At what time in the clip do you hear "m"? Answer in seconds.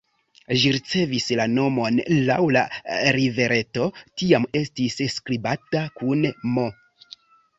6.55-6.65